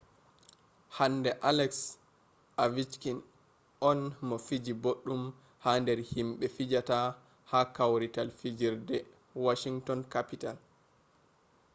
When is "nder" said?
5.81-5.99